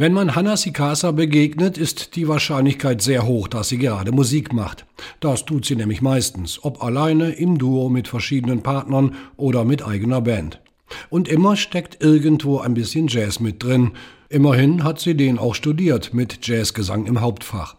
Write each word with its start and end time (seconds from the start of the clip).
Wenn 0.00 0.14
man 0.14 0.34
Hanna 0.34 0.56
Sikasa 0.56 1.10
begegnet, 1.10 1.76
ist 1.76 2.16
die 2.16 2.26
Wahrscheinlichkeit 2.26 3.02
sehr 3.02 3.26
hoch, 3.26 3.48
dass 3.48 3.68
sie 3.68 3.76
gerade 3.76 4.12
Musik 4.12 4.50
macht. 4.50 4.86
Das 5.20 5.44
tut 5.44 5.66
sie 5.66 5.76
nämlich 5.76 6.00
meistens, 6.00 6.64
ob 6.64 6.82
alleine, 6.82 7.32
im 7.32 7.58
Duo 7.58 7.90
mit 7.90 8.08
verschiedenen 8.08 8.62
Partnern 8.62 9.14
oder 9.36 9.66
mit 9.66 9.86
eigener 9.86 10.22
Band. 10.22 10.58
Und 11.10 11.28
immer 11.28 11.54
steckt 11.54 12.02
irgendwo 12.02 12.60
ein 12.60 12.72
bisschen 12.72 13.08
Jazz 13.08 13.40
mit 13.40 13.62
drin. 13.62 13.90
Immerhin 14.30 14.84
hat 14.84 15.00
sie 15.00 15.14
den 15.14 15.38
auch 15.38 15.54
studiert 15.54 16.14
mit 16.14 16.46
Jazzgesang 16.46 17.04
im 17.04 17.20
Hauptfach. 17.20 17.76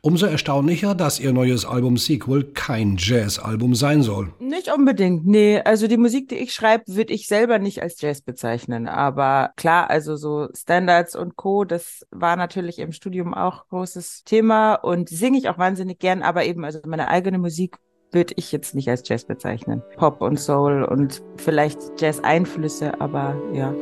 Umso 0.00 0.26
erstaunlicher, 0.26 0.94
dass 0.94 1.20
ihr 1.20 1.32
neues 1.32 1.64
Album 1.64 1.96
Sequel 1.96 2.44
kein 2.54 2.96
Jazz-Album 2.98 3.74
sein 3.74 4.02
soll. 4.02 4.32
Nicht 4.40 4.72
unbedingt, 4.72 5.26
nee. 5.26 5.60
Also 5.60 5.86
die 5.88 5.96
Musik, 5.96 6.28
die 6.28 6.36
ich 6.36 6.52
schreibe, 6.52 6.84
würde 6.88 7.12
ich 7.12 7.26
selber 7.26 7.58
nicht 7.58 7.82
als 7.82 8.00
Jazz 8.00 8.20
bezeichnen. 8.20 8.88
Aber 8.88 9.50
klar, 9.56 9.90
also 9.90 10.16
so 10.16 10.48
Standards 10.54 11.16
und 11.16 11.36
Co., 11.36 11.64
das 11.64 12.06
war 12.10 12.36
natürlich 12.36 12.78
im 12.78 12.92
Studium 12.92 13.34
auch 13.34 13.68
großes 13.68 14.24
Thema 14.24 14.74
und 14.74 15.08
singe 15.08 15.38
ich 15.38 15.48
auch 15.48 15.58
wahnsinnig 15.58 15.98
gern, 15.98 16.22
aber 16.22 16.44
eben, 16.44 16.64
also 16.64 16.80
meine 16.86 17.08
eigene 17.08 17.38
Musik 17.38 17.78
würde 18.12 18.34
ich 18.36 18.52
jetzt 18.52 18.74
nicht 18.74 18.88
als 18.88 19.08
Jazz 19.08 19.24
bezeichnen. 19.24 19.82
Pop 19.96 20.20
und 20.20 20.38
Soul 20.38 20.84
und 20.84 21.22
vielleicht 21.36 21.78
Jazz-Einflüsse, 21.98 23.00
aber 23.00 23.34
ja. 23.52 23.74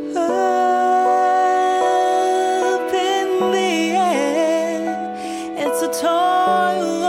toil 5.93 7.01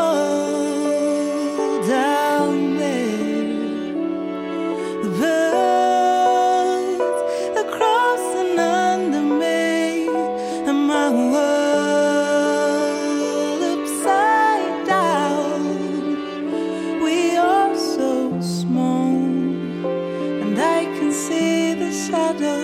down 1.87 2.77
there. 2.77 3.51
The 5.03 5.09
birds 5.19 5.61
under 8.59 9.21
me, 9.21 10.07
and 10.67 10.79
my 10.87 11.09
world 11.31 12.41
upside 13.61 14.75
down. 14.87 15.61
We 17.03 17.17
are 17.37 17.75
so 17.75 18.41
small, 18.41 19.15
and 20.41 20.57
I 20.59 20.85
can 20.97 21.11
see 21.11 21.75
the 21.75 21.91
shadow 21.91 22.61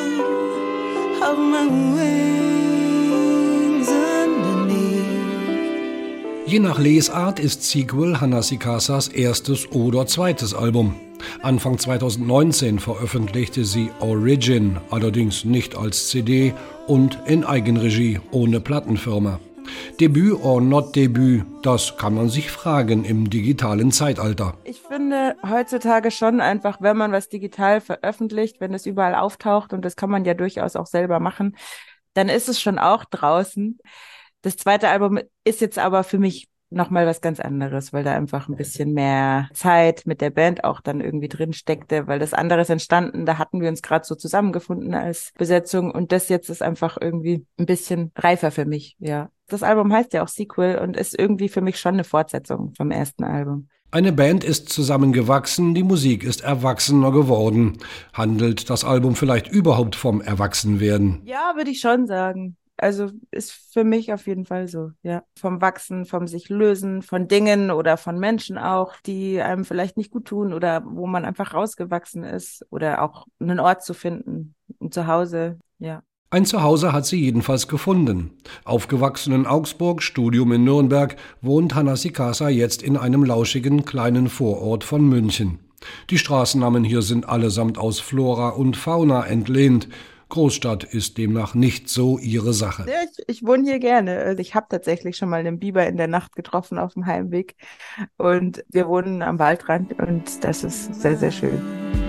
of 1.22 1.38
my 1.38 1.66
wings. 1.68 2.67
Je 6.48 6.60
nach 6.60 6.80
Lesart 6.80 7.42
ist 7.42 7.70
Sequel 7.70 8.22
Hanasikasas 8.22 9.10
erstes 9.10 9.70
oder 9.74 10.08
zweites 10.08 10.54
Album. 10.54 10.96
Anfang 11.42 11.78
2019 11.78 12.80
veröffentlichte 12.80 13.66
sie 13.66 13.92
Origin, 14.00 14.80
allerdings 14.90 15.44
nicht 15.44 15.78
als 15.78 16.08
CD 16.08 16.54
und 16.88 17.20
in 17.26 17.44
Eigenregie 17.44 18.22
ohne 18.32 18.62
Plattenfirma. 18.62 19.42
Debüt 20.00 20.42
or 20.42 20.62
not 20.62 20.96
Debüt, 20.96 21.44
das 21.64 21.98
kann 21.98 22.14
man 22.14 22.30
sich 22.30 22.50
fragen 22.50 23.04
im 23.04 23.30
digitalen 23.30 23.92
Zeitalter. 23.92 24.54
Ich 24.64 24.80
finde 24.80 25.36
heutzutage 25.46 26.12
schon 26.12 26.40
einfach, 26.40 26.78
wenn 26.80 26.96
man 26.96 27.12
was 27.12 27.28
digital 27.28 27.82
veröffentlicht, 27.82 28.62
wenn 28.62 28.74
es 28.74 28.86
überall 28.86 29.16
auftaucht 29.16 29.74
und 29.74 29.84
das 29.84 29.98
kann 29.98 30.10
man 30.10 30.24
ja 30.24 30.34
durchaus 30.34 30.78
auch 30.78 30.88
selber 30.88 31.20
machen, 31.20 31.58
dann 32.14 32.30
ist 32.30 32.48
es 32.48 32.62
schon 32.62 32.80
auch 32.80 33.04
draußen. 33.04 33.80
Das 34.42 34.58
zweite 34.58 34.90
Album 34.90 35.20
ist 35.44 35.62
jetzt 35.62 35.80
aber 35.80 36.04
für 36.04 36.20
mich 36.20 36.48
nochmal 36.70 37.06
was 37.06 37.22
ganz 37.22 37.40
anderes, 37.40 37.94
weil 37.94 38.04
da 38.04 38.14
einfach 38.14 38.50
ein 38.50 38.56
bisschen 38.56 38.94
mehr 38.94 39.50
Zeit 39.54 40.04
mit 40.06 40.22
der 40.22 40.30
Band 40.30 40.64
auch 40.64 40.82
dann 40.82 41.02
irgendwie 41.02 41.30
drin 41.30 41.54
steckte, 41.54 42.08
weil 42.08 42.20
das 42.20 42.34
andere 42.34 42.62
ist 42.62 42.70
entstanden, 42.70 43.26
da 43.26 43.38
hatten 43.38 43.62
wir 43.62 43.70
uns 43.70 43.82
gerade 43.82 44.06
so 44.06 44.16
zusammengefunden 44.16 44.94
als 44.94 45.32
Besetzung 45.38 45.92
und 45.92 46.12
das 46.12 46.30
jetzt 46.30 46.50
ist 46.50 46.62
einfach 46.62 46.98
irgendwie 47.00 47.46
ein 47.58 47.66
bisschen 47.66 48.12
reifer 48.16 48.52
für 48.52 48.66
mich, 48.66 48.96
ja. 49.00 49.30
Das 49.50 49.64
Album 49.64 49.94
heißt 49.94 50.12
ja 50.12 50.24
auch 50.24 50.28
Sequel 50.28 50.78
und 50.80 50.98
ist 50.98 51.18
irgendwie 51.18 51.48
für 51.48 51.62
mich 51.62 51.80
schon 51.80 51.94
eine 51.94 52.04
Fortsetzung 52.04 52.74
vom 52.76 52.92
ersten 52.92 53.24
Album. 53.24 53.70
Eine 53.92 54.12
Band 54.12 54.44
ist 54.44 54.68
zusammengewachsen, 54.68 55.74
die 55.74 55.84
Musik 55.84 56.26
ist 56.26 56.42
erwachsener 56.42 57.14
geworden. 57.14 57.78
Handelt 58.12 58.70
das 58.70 58.84
Album 58.84 59.16
vielleicht 59.16 59.48
überhaupt 59.48 59.96
vom 59.96 60.20
Erwachsenwerden? 60.20 61.22
Ja, 61.24 61.54
würde 61.56 61.72
ich 61.72 61.80
schon 61.80 62.06
sagen. 62.06 62.58
Also 62.78 63.10
ist 63.32 63.52
für 63.52 63.84
mich 63.84 64.14
auf 64.14 64.28
jeden 64.28 64.46
Fall 64.46 64.68
so, 64.68 64.92
ja. 65.02 65.24
Vom 65.38 65.62
Wachsen, 65.62 66.06
vom 66.06 66.28
sich 66.28 66.50
lösen, 66.50 67.02
von 67.02 67.28
Dingen 67.28 67.72
oder 67.72 67.98
von 67.98 68.20
Menschen 68.20 68.58
auch, 68.58 68.94
die 69.06 69.42
einem 69.42 69.66
vielleicht 69.66 69.98
nicht 69.98 70.12
gut 70.12 70.26
tun 70.26 70.54
oder 70.54 70.84
wo 70.86 71.08
man 71.08 71.26
einfach 71.26 71.54
rausgewachsen 71.54 72.24
ist 72.24 72.66
oder 72.70 73.02
auch 73.02 73.26
einen 73.40 73.60
Ort 73.60 73.84
zu 73.84 73.94
finden, 73.94 74.56
ein 74.80 74.92
Zuhause, 74.92 75.60
ja. 75.80 76.04
Ein 76.30 76.46
Zuhause 76.46 76.92
hat 76.92 77.06
sie 77.06 77.22
jedenfalls 77.22 77.70
gefunden. 77.70 78.32
Aufgewachsen 78.66 79.34
in 79.34 79.48
Augsburg, 79.48 80.04
Studium 80.04 80.52
in 80.52 80.66
Nürnberg, 80.66 81.16
wohnt 81.42 81.74
Hanna 81.74 81.96
Sikasa 81.96 82.50
jetzt 82.50 82.84
in 82.84 82.98
einem 82.98 83.24
lauschigen 83.24 83.86
kleinen 83.86 84.28
Vorort 84.28 84.84
von 84.84 85.08
München. 85.08 85.60
Die 86.10 86.18
Straßennamen 86.18 86.84
hier 86.84 87.02
sind 87.02 87.30
allesamt 87.30 87.78
aus 87.78 88.02
Flora 88.02 88.50
und 88.50 88.76
Fauna 88.76 89.26
entlehnt. 89.26 89.88
Großstadt 90.30 90.84
ist 90.84 91.18
demnach 91.18 91.56
nicht 91.56 91.90
so 91.90 92.18
ihre 92.18 92.54
Sache. 92.54 92.86
Ich, 93.18 93.24
ich 93.28 93.46
wohne 93.46 93.64
hier 93.64 93.80
gerne. 93.80 94.20
Also 94.20 94.40
ich 94.40 94.56
habe 94.56 94.68
tatsächlich 94.70 95.18
schon 95.18 95.30
mal 95.30 95.40
einen 95.40 95.60
Biber 95.60 95.88
in 95.88 95.98
der 95.98 96.08
Nacht 96.08 96.36
getroffen 96.36 96.78
auf 96.78 96.94
dem 96.94 97.06
Heimweg. 97.06 97.56
Und 98.18 98.64
wir 98.70 98.88
wohnen 98.88 99.22
am 99.22 99.40
Waldrand 99.40 99.98
und 100.00 100.44
das 100.44 100.64
ist 100.64 101.02
sehr, 101.02 101.18
sehr 101.18 101.32
schön. 101.32 102.07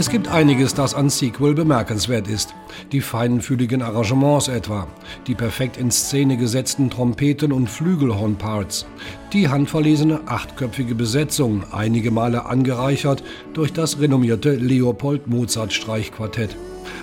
Es 0.00 0.08
gibt 0.08 0.28
einiges, 0.28 0.72
das 0.72 0.94
an 0.94 1.10
Sequel 1.10 1.52
bemerkenswert 1.52 2.26
ist. 2.26 2.54
Die 2.90 3.02
feinfühligen 3.02 3.82
Arrangements 3.82 4.48
etwa, 4.48 4.88
die 5.26 5.34
perfekt 5.34 5.76
in 5.76 5.90
Szene 5.90 6.38
gesetzten 6.38 6.88
Trompeten- 6.88 7.52
und 7.52 7.68
Flügelhornparts, 7.68 8.86
die 9.34 9.50
handverlesene 9.50 10.20
achtköpfige 10.24 10.94
Besetzung, 10.94 11.64
einige 11.70 12.10
Male 12.10 12.46
angereichert 12.46 13.22
durch 13.52 13.74
das 13.74 14.00
renommierte 14.00 14.52
Leopold 14.52 15.26
Mozart 15.26 15.74
Streichquartett. 15.74 16.56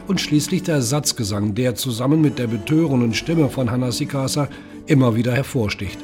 Und 0.08 0.20
schließlich 0.20 0.64
der 0.64 0.82
Satzgesang, 0.82 1.54
der 1.54 1.76
zusammen 1.76 2.20
mit 2.20 2.40
der 2.40 2.48
betörenden 2.48 3.14
Stimme 3.14 3.50
von 3.50 3.70
Hanna 3.70 3.92
Sikasa 3.92 4.50
immer 4.88 5.16
wieder 5.16 5.34
hervorsticht. 5.34 6.00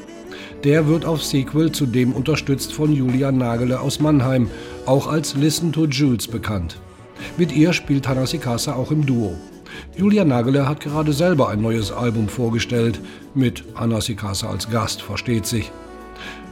Der 0.64 0.88
wird 0.88 1.06
auf 1.06 1.24
Sequel 1.24 1.72
zudem 1.72 2.14
unterstützt 2.14 2.72
von 2.72 2.94
Julia 2.94 3.32
Nagele 3.32 3.82
aus 3.82 4.00
Mannheim, 4.00 4.50
auch 4.86 5.08
als 5.08 5.36
Listen 5.36 5.72
to 5.72 5.86
Jules 5.86 6.28
bekannt. 6.28 6.78
Mit 7.38 7.52
ihr 7.52 7.74
spielt 7.74 8.08
Hanasikasa 8.08 8.74
auch 8.74 8.92
im 8.92 9.06
Duo. 9.06 9.36
Julia 9.96 10.26
Nagele 10.26 10.68
hat 10.68 10.82
gerade 10.82 11.14
selber 11.14 11.50
ein 11.50 11.62
neues 11.62 11.92
Album 11.92 12.28
vorgestellt, 12.28 13.00
mit 13.34 13.64
Hanasikasa 13.76 14.50
als 14.50 14.70
Gast, 14.70 15.02
versteht 15.02 15.46
sich. 15.46 15.72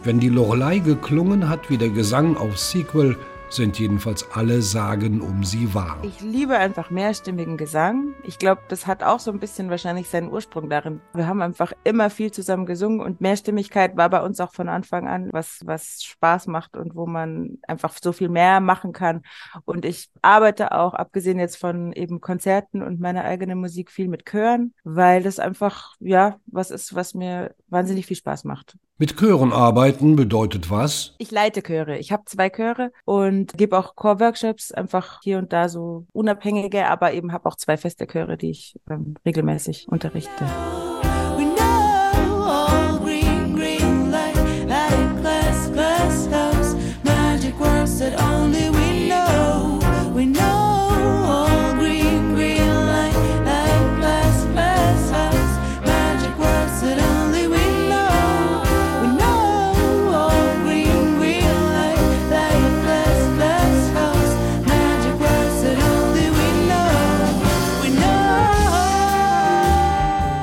Wenn 0.04 0.20
die 0.20 0.30
Lorelei 0.30 0.80
geklungen 0.80 1.50
hat 1.50 1.70
wie 1.70 1.78
der 1.78 1.90
Gesang 1.90 2.38
auf 2.38 2.58
Sequel, 2.58 3.18
sind 3.54 3.80
jedenfalls 3.80 4.26
alle 4.32 4.62
Sagen 4.62 5.22
um 5.22 5.44
sie 5.44 5.74
wahr. 5.74 5.98
Ich 6.04 6.22
liebe 6.22 6.58
einfach 6.58 6.90
mehrstimmigen 6.90 7.58
Gesang. 7.58 8.14
Ich 8.24 8.40
glaube, 8.40 8.62
das 8.70 8.88
hat 8.88 9.04
auch 9.04 9.20
so 9.20 9.32
ein 9.32 9.40
bisschen 9.40 9.70
wahrscheinlich 9.70 10.10
seinen 10.10 10.32
Ursprung 10.32 10.70
darin. 10.70 11.02
Wir 11.14 11.28
haben 11.28 11.42
einfach 11.42 11.74
immer 11.84 12.10
viel 12.10 12.32
zusammen 12.32 12.66
gesungen 12.66 13.02
und 13.02 13.22
Mehrstimmigkeit 13.22 13.98
war 13.98 14.10
bei 14.10 14.22
uns 14.22 14.40
auch 14.40 14.54
von 14.54 14.70
Anfang 14.70 15.08
an 15.08 15.30
was, 15.32 15.60
was 15.66 16.04
Spaß 16.04 16.48
macht 16.48 16.78
und 16.78 16.96
wo 16.96 17.06
man 17.06 17.58
einfach 17.68 17.94
so 18.02 18.12
viel 18.12 18.30
mehr 18.30 18.60
machen 18.60 18.94
kann. 18.94 19.22
Und 19.66 19.86
ich 19.86 20.10
arbeite 20.22 20.72
auch, 20.72 20.94
abgesehen 20.94 21.40
jetzt 21.40 21.58
von 21.58 21.94
eben 21.94 22.22
Konzerten 22.22 22.82
und 22.82 23.00
meiner 23.00 23.24
eigenen 23.24 23.60
Musik, 23.60 23.92
viel 23.92 24.08
mit 24.08 24.26
Chören, 24.26 24.74
weil 24.84 25.24
das 25.24 25.40
einfach, 25.40 25.96
ja, 26.00 26.38
was 26.46 26.72
ist, 26.72 26.96
was 26.96 27.14
mir 27.14 27.54
wahnsinnig 27.68 28.06
viel 28.06 28.18
Spaß 28.18 28.44
macht. 28.44 28.76
Mit 29.02 29.18
Chören 29.18 29.52
arbeiten 29.52 30.16
bedeutet 30.16 30.70
was? 30.70 31.16
Ich 31.18 31.32
leite 31.32 31.64
Chöre. 31.64 31.98
Ich 31.98 32.12
habe 32.12 32.22
zwei 32.26 32.52
Chöre 32.52 32.92
und 33.04 33.41
gebe 33.46 33.78
auch 33.78 33.96
Chorworkshops, 33.96 34.72
einfach 34.72 35.22
hier 35.24 35.38
und 35.38 35.54
da 35.54 35.70
so 35.70 36.06
unabhängige, 36.14 36.88
aber 36.88 37.14
eben 37.14 37.32
habe 37.32 37.48
auch 37.48 37.56
zwei 37.56 37.78
feste 37.78 38.08
Chöre, 38.08 38.38
die 38.38 38.52
ich 38.52 38.80
ähm, 38.90 39.16
regelmäßig 39.26 39.88
unterrichte. 39.90 40.46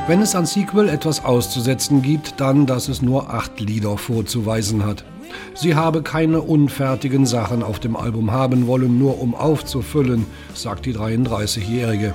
Wenn 0.08 0.22
es 0.22 0.34
an 0.34 0.46
Sequel 0.46 0.88
etwas 0.88 1.22
auszusetzen 1.22 2.00
gibt, 2.00 2.40
dann, 2.40 2.64
dass 2.64 2.88
es 2.88 3.02
nur 3.02 3.28
acht 3.28 3.60
Lieder 3.60 3.98
vorzuweisen 3.98 4.86
hat. 4.86 5.04
Sie 5.54 5.74
habe 5.74 6.02
keine 6.02 6.40
unfertigen 6.40 7.26
Sachen 7.26 7.62
auf 7.62 7.78
dem 7.78 7.94
Album 7.94 8.30
haben 8.30 8.66
wollen, 8.66 8.98
nur 8.98 9.20
um 9.20 9.34
aufzufüllen, 9.34 10.24
sagt 10.54 10.86
die 10.86 10.94
33-Jährige. 10.94 12.14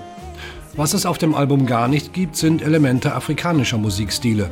Was 0.76 0.96
es 0.96 1.06
auf 1.06 1.20
dem 1.20 1.36
Album 1.36 1.68
gar 1.68 1.88
nicht 1.88 2.14
gibt, 2.14 2.36
sind 2.36 2.64
Elemente 2.64 3.14
afrikanischer 3.14 3.78
Musikstile. 3.78 4.50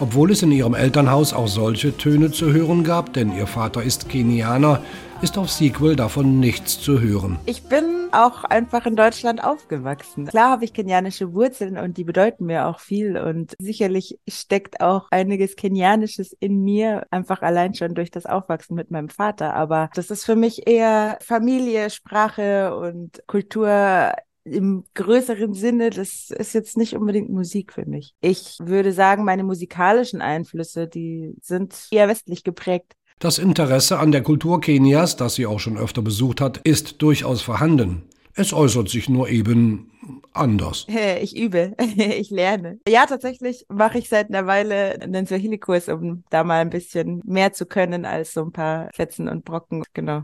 Obwohl 0.00 0.30
es 0.30 0.42
in 0.42 0.52
ihrem 0.52 0.74
Elternhaus 0.74 1.32
auch 1.32 1.48
solche 1.48 1.96
Töne 1.96 2.30
zu 2.30 2.52
hören 2.52 2.84
gab, 2.84 3.14
denn 3.14 3.34
ihr 3.34 3.46
Vater 3.46 3.82
ist 3.82 4.10
Kenianer, 4.10 4.82
ist 5.22 5.38
auf 5.38 5.50
Sequel 5.50 5.96
davon 5.96 6.40
nichts 6.40 6.78
zu 6.78 7.00
hören. 7.00 7.38
Ich 7.46 7.62
bin 7.62 8.08
auch 8.12 8.44
einfach 8.44 8.84
in 8.84 8.96
Deutschland 8.96 9.42
aufgewachsen. 9.42 10.26
Klar 10.26 10.50
habe 10.50 10.66
ich 10.66 10.74
kenianische 10.74 11.32
Wurzeln 11.32 11.78
und 11.78 11.96
die 11.96 12.04
bedeuten 12.04 12.44
mir 12.44 12.66
auch 12.66 12.78
viel 12.78 13.16
und 13.16 13.54
sicherlich 13.58 14.18
steckt 14.28 14.82
auch 14.82 15.06
einiges 15.10 15.56
Kenianisches 15.56 16.36
in 16.38 16.62
mir, 16.62 17.06
einfach 17.10 17.40
allein 17.40 17.72
schon 17.72 17.94
durch 17.94 18.10
das 18.10 18.26
Aufwachsen 18.26 18.76
mit 18.76 18.90
meinem 18.90 19.08
Vater. 19.08 19.54
Aber 19.54 19.88
das 19.94 20.10
ist 20.10 20.26
für 20.26 20.36
mich 20.36 20.66
eher 20.68 21.16
Familie, 21.22 21.88
Sprache 21.88 22.76
und 22.76 23.22
Kultur 23.26 24.12
im 24.44 24.84
größeren 24.94 25.54
Sinne, 25.54 25.90
das 25.90 26.30
ist 26.30 26.52
jetzt 26.52 26.76
nicht 26.76 26.94
unbedingt 26.94 27.30
Musik 27.30 27.72
für 27.72 27.86
mich. 27.86 28.14
Ich 28.20 28.58
würde 28.60 28.92
sagen, 28.92 29.24
meine 29.24 29.44
musikalischen 29.44 30.20
Einflüsse, 30.20 30.88
die 30.88 31.34
sind 31.40 31.88
eher 31.90 32.08
westlich 32.08 32.44
geprägt. 32.44 32.94
Das 33.18 33.38
Interesse 33.38 33.98
an 33.98 34.10
der 34.10 34.22
Kultur 34.22 34.60
Kenias, 34.60 35.16
das 35.16 35.36
sie 35.36 35.46
auch 35.46 35.60
schon 35.60 35.78
öfter 35.78 36.02
besucht 36.02 36.40
hat, 36.40 36.58
ist 36.64 37.02
durchaus 37.02 37.40
vorhanden. 37.40 38.02
Es 38.34 38.52
äußert 38.52 38.88
sich 38.88 39.08
nur 39.08 39.28
eben 39.28 39.92
anders. 40.32 40.86
Ich 41.22 41.36
übe, 41.36 41.74
ich 41.96 42.30
lerne. 42.30 42.80
Ja, 42.88 43.06
tatsächlich 43.06 43.66
mache 43.68 43.98
ich 43.98 44.08
seit 44.08 44.28
einer 44.28 44.46
Weile 44.46 45.00
einen 45.00 45.26
Swahili-Kurs, 45.26 45.88
um 45.88 46.24
da 46.30 46.42
mal 46.42 46.60
ein 46.60 46.70
bisschen 46.70 47.20
mehr 47.24 47.52
zu 47.52 47.66
können 47.66 48.04
als 48.04 48.32
so 48.32 48.42
ein 48.42 48.52
paar 48.52 48.88
Fetzen 48.92 49.28
und 49.28 49.44
Brocken. 49.44 49.84
Genau. 49.92 50.22